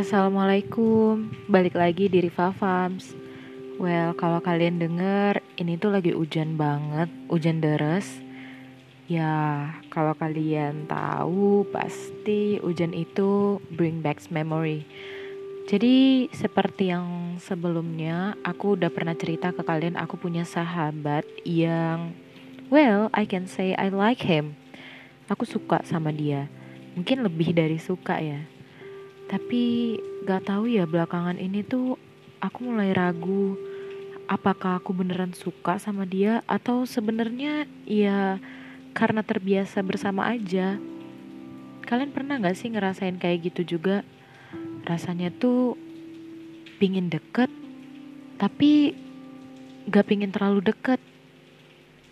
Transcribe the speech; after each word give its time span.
Assalamualaikum, 0.00 1.28
balik 1.44 1.76
lagi 1.76 2.08
di 2.08 2.24
Riva 2.24 2.56
Farms. 2.56 3.12
Well, 3.76 4.16
kalau 4.16 4.40
kalian 4.40 4.80
denger, 4.80 5.44
ini 5.60 5.76
tuh 5.76 5.92
lagi 5.92 6.16
hujan 6.16 6.56
banget, 6.56 7.12
hujan 7.28 7.60
deras. 7.60 8.08
Ya, 9.12 9.68
kalau 9.92 10.16
kalian 10.16 10.88
tahu, 10.88 11.68
pasti 11.68 12.56
hujan 12.64 12.96
itu 12.96 13.60
bring 13.76 14.00
back 14.00 14.24
memory. 14.32 14.88
Jadi, 15.68 16.32
seperti 16.32 16.96
yang 16.96 17.36
sebelumnya, 17.36 18.40
aku 18.40 18.80
udah 18.80 18.88
pernah 18.88 19.12
cerita 19.12 19.52
ke 19.52 19.60
kalian, 19.60 20.00
aku 20.00 20.16
punya 20.16 20.48
sahabat 20.48 21.28
yang, 21.44 22.16
well, 22.72 23.12
I 23.12 23.28
can 23.28 23.44
say 23.44 23.76
I 23.76 23.92
like 23.92 24.24
him. 24.24 24.56
Aku 25.28 25.44
suka 25.44 25.84
sama 25.84 26.08
dia. 26.08 26.48
Mungkin 26.96 27.20
lebih 27.20 27.52
dari 27.52 27.76
suka 27.76 28.16
ya 28.16 28.59
tapi 29.30 29.94
gak 30.26 30.50
tahu 30.50 30.66
ya 30.66 30.90
belakangan 30.90 31.38
ini 31.38 31.62
tuh 31.62 31.94
aku 32.42 32.66
mulai 32.66 32.90
ragu 32.90 33.54
apakah 34.26 34.82
aku 34.82 34.90
beneran 34.90 35.30
suka 35.30 35.78
sama 35.78 36.02
dia 36.02 36.42
atau 36.50 36.82
sebenarnya 36.82 37.70
ya 37.86 38.42
karena 38.90 39.22
terbiasa 39.22 39.82
bersama 39.86 40.26
aja. 40.30 40.78
Kalian 41.86 42.14
pernah 42.14 42.38
gak 42.38 42.58
sih 42.58 42.70
ngerasain 42.70 43.18
kayak 43.18 43.50
gitu 43.50 43.78
juga? 43.78 44.06
Rasanya 44.86 45.30
tuh 45.34 45.78
pingin 46.78 47.10
deket 47.10 47.50
tapi 48.38 48.94
gak 49.90 50.06
pingin 50.10 50.30
terlalu 50.30 50.74
deket. 50.74 50.98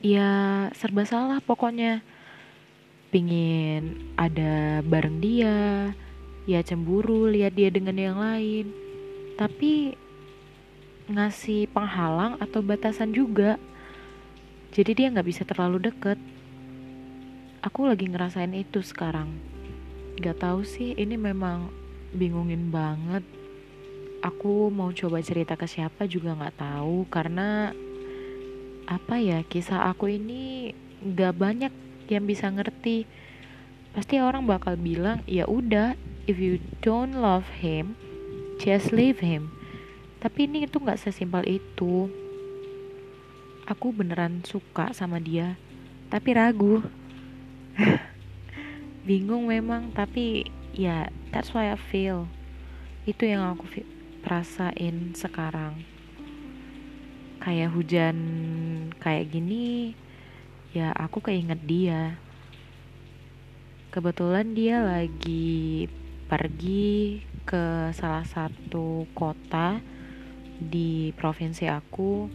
Ya 0.00 0.68
serba 0.76 1.04
salah 1.08 1.40
pokoknya. 1.40 2.00
Pingin 3.12 4.12
ada 4.18 4.84
bareng 4.84 5.22
dia, 5.22 5.92
ya 6.46 6.62
cemburu 6.62 7.26
lihat 7.26 7.58
dia 7.58 7.68
dengan 7.68 7.98
yang 7.98 8.16
lain. 8.16 8.70
Tapi 9.34 9.98
ngasih 11.10 11.70
penghalang 11.74 12.38
atau 12.38 12.62
batasan 12.62 13.10
juga. 13.12 13.58
Jadi 14.70 14.90
dia 14.94 15.06
nggak 15.10 15.28
bisa 15.28 15.42
terlalu 15.42 15.90
deket. 15.90 16.18
Aku 17.66 17.90
lagi 17.90 18.06
ngerasain 18.06 18.54
itu 18.54 18.78
sekarang. 18.80 19.26
Gak 20.16 20.40
tahu 20.40 20.64
sih 20.64 20.96
ini 20.96 21.18
memang 21.18 21.68
bingungin 22.14 22.70
banget. 22.70 23.26
Aku 24.22 24.72
mau 24.72 24.94
coba 24.94 25.20
cerita 25.20 25.58
ke 25.58 25.68
siapa 25.68 26.08
juga 26.08 26.32
nggak 26.32 26.56
tahu 26.56 27.04
karena 27.12 27.74
apa 28.86 29.18
ya 29.18 29.42
kisah 29.42 29.90
aku 29.90 30.08
ini 30.08 30.72
nggak 31.02 31.34
banyak 31.36 31.72
yang 32.08 32.24
bisa 32.24 32.48
ngerti. 32.48 33.04
Pasti 33.92 34.22
orang 34.22 34.46
bakal 34.46 34.78
bilang 34.78 35.20
ya 35.26 35.44
udah 35.44 35.98
if 36.26 36.42
you 36.42 36.58
don't 36.82 37.14
love 37.14 37.46
him 37.62 37.94
just 38.58 38.90
leave 38.92 39.20
him. 39.20 39.52
Tapi 40.20 40.48
ini 40.48 40.64
itu 40.66 40.80
nggak 40.80 40.98
sesimpel 40.98 41.44
itu. 41.46 42.08
Aku 43.66 43.92
beneran 43.92 44.42
suka 44.46 44.90
sama 44.96 45.20
dia 45.20 45.58
tapi 46.08 46.34
ragu. 46.34 46.82
Bingung 49.08 49.46
memang 49.46 49.92
tapi 49.94 50.48
ya 50.74 51.10
that's 51.30 51.52
why 51.52 51.70
I 51.70 51.78
feel. 51.78 52.26
Itu 53.06 53.26
yang 53.26 53.54
aku 53.54 53.84
rasain 54.26 55.14
sekarang. 55.14 55.86
Kayak 57.38 57.70
hujan 57.76 58.16
kayak 58.98 59.30
gini 59.30 59.94
ya 60.74 60.90
aku 60.96 61.22
keinget 61.22 61.62
dia. 61.62 62.18
Kebetulan 63.94 64.52
dia 64.52 64.82
lagi 64.82 65.86
pergi 66.26 67.22
ke 67.46 67.94
salah 67.94 68.26
satu 68.26 69.06
kota 69.14 69.78
di 70.58 71.14
provinsi 71.14 71.70
aku 71.70 72.26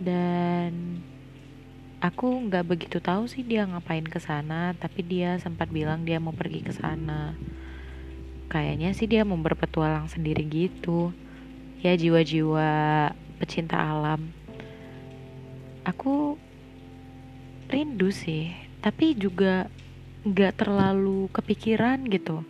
dan 0.00 0.96
aku 2.00 2.48
nggak 2.48 2.64
begitu 2.64 2.98
tahu 2.98 3.28
sih 3.28 3.44
dia 3.44 3.68
ngapain 3.68 4.02
ke 4.08 4.16
sana 4.16 4.72
tapi 4.74 5.04
dia 5.04 5.36
sempat 5.36 5.68
bilang 5.68 6.08
dia 6.08 6.16
mau 6.16 6.32
pergi 6.32 6.64
ke 6.64 6.72
sana. 6.72 7.36
Kayaknya 8.48 8.90
sih 8.96 9.08
dia 9.08 9.24
mau 9.24 9.36
berpetualang 9.36 10.08
sendiri 10.08 10.44
gitu. 10.48 11.12
Ya 11.84 11.92
jiwa-jiwa 11.96 12.70
pecinta 13.36 13.76
alam. 13.76 14.32
Aku 15.84 16.40
rindu 17.68 18.08
sih 18.08 18.52
tapi 18.82 19.14
juga 19.14 19.68
nggak 20.22 20.58
terlalu 20.58 21.30
kepikiran 21.34 22.02
gitu 22.06 22.44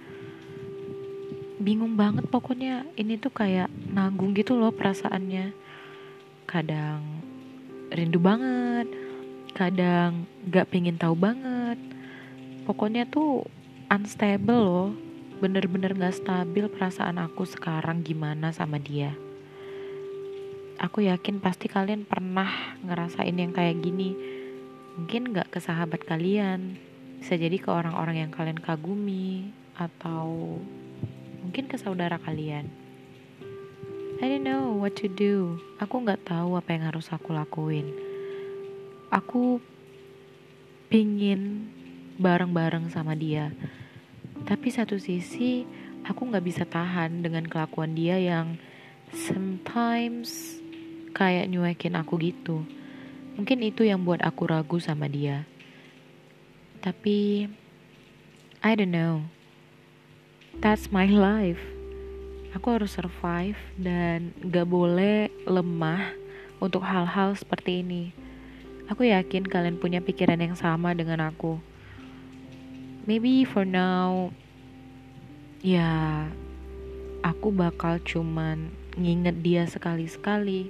bingung 1.62 1.94
banget 1.96 2.26
pokoknya. 2.28 2.84
Ini 2.98 3.18
tuh 3.22 3.32
kayak 3.32 3.70
nanggung 3.90 4.34
gitu 4.34 4.58
loh 4.58 4.74
perasaannya. 4.74 5.54
Kadang 6.46 7.00
rindu 7.92 8.18
banget 8.18 8.88
kadang 9.52 10.24
gak 10.48 10.72
pengen 10.72 10.96
tahu 10.96 11.14
banget. 11.14 11.76
Pokoknya 12.64 13.04
tuh 13.06 13.44
unstable 13.92 14.60
loh. 14.60 14.88
Bener-bener 15.38 15.92
gak 15.94 16.18
stabil 16.18 16.66
perasaan 16.72 17.20
aku 17.20 17.44
sekarang 17.44 18.00
gimana 18.00 18.50
sama 18.50 18.80
dia. 18.80 19.12
Aku 20.80 21.04
yakin 21.04 21.38
pasti 21.38 21.70
kalian 21.70 22.08
pernah 22.08 22.48
ngerasain 22.82 23.36
yang 23.36 23.52
kayak 23.54 23.78
gini. 23.84 24.16
Mungkin 24.98 25.36
gak 25.36 25.52
ke 25.52 25.58
sahabat 25.60 26.02
kalian. 26.02 26.80
Bisa 27.22 27.38
jadi 27.38 27.54
ke 27.54 27.70
orang-orang 27.70 28.26
yang 28.26 28.32
kalian 28.34 28.58
kagumi 28.58 29.52
atau 29.78 30.58
mungkin 31.52 31.68
ke 31.68 31.76
saudara 31.76 32.16
kalian. 32.16 32.64
I 34.16 34.24
don't 34.24 34.40
know 34.40 34.72
what 34.72 34.96
to 35.04 35.08
do. 35.12 35.60
Aku 35.76 36.00
nggak 36.00 36.24
tahu 36.24 36.56
apa 36.56 36.72
yang 36.72 36.88
harus 36.88 37.12
aku 37.12 37.36
lakuin. 37.36 37.92
Aku 39.12 39.60
pingin 40.88 41.68
bareng-bareng 42.16 42.88
sama 42.88 43.12
dia. 43.12 43.52
Tapi 44.48 44.72
satu 44.72 44.96
sisi 44.96 45.68
aku 46.08 46.32
nggak 46.32 46.40
bisa 46.40 46.64
tahan 46.64 47.20
dengan 47.20 47.44
kelakuan 47.44 47.92
dia 47.92 48.16
yang 48.16 48.56
sometimes 49.12 50.56
kayak 51.12 51.52
nyuekin 51.52 52.00
aku 52.00 52.16
gitu. 52.32 52.64
Mungkin 53.36 53.60
itu 53.60 53.84
yang 53.84 54.00
buat 54.08 54.24
aku 54.24 54.48
ragu 54.48 54.80
sama 54.80 55.04
dia. 55.04 55.44
Tapi 56.80 57.44
I 58.64 58.72
don't 58.72 58.88
know. 58.88 59.41
That's 60.60 60.92
my 60.92 61.08
life. 61.08 61.62
Aku 62.52 62.76
harus 62.76 62.92
survive 62.92 63.56
dan 63.80 64.36
gak 64.44 64.68
boleh 64.68 65.32
lemah 65.48 66.12
untuk 66.60 66.84
hal-hal 66.84 67.32
seperti 67.32 67.80
ini. 67.80 68.12
Aku 68.92 69.08
yakin 69.08 69.48
kalian 69.48 69.80
punya 69.80 70.04
pikiran 70.04 70.36
yang 70.36 70.52
sama 70.52 70.92
dengan 70.92 71.32
aku. 71.32 71.56
Maybe 73.08 73.48
for 73.48 73.64
now, 73.64 74.28
ya 75.64 76.28
aku 77.24 77.48
bakal 77.48 77.96
cuman 78.04 78.68
nginget 79.00 79.40
dia 79.40 79.64
sekali-sekali 79.64 80.68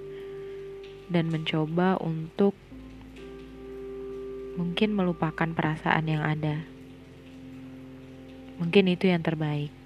dan 1.11 1.29
mencoba 1.29 1.99
untuk 1.99 2.55
mungkin 4.55 4.95
melupakan 4.95 5.49
perasaan 5.51 6.07
yang 6.07 6.23
ada. 6.23 6.63
Mungkin 8.63 8.95
itu 8.95 9.11
yang 9.11 9.27
terbaik. 9.27 9.82